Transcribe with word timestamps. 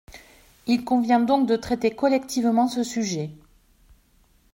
Il 0.65 0.83
convient 0.83 1.19
donc 1.19 1.47
de 1.47 1.55
traiter 1.55 1.91
collectivement 1.91 2.67
ce 2.67 2.81
sujet. 2.81 3.29